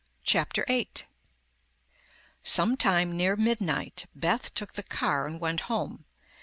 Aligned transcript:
CHAPTER 0.23 0.65
EIGHT 0.67 1.05
Sometime 2.41 3.15
near 3.15 3.35
midnight, 3.35 4.07
Beth 4.15 4.51
took 4.55 4.73
the 4.73 4.81
car 4.81 5.27
and 5.27 5.39
went 5.39 5.59
home. 5.69 6.05